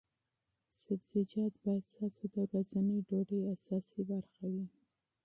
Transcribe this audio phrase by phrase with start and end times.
[0.81, 4.65] سبزیجات باید ستاسو د ورځنۍ ډوډۍ اساسي برخه وي.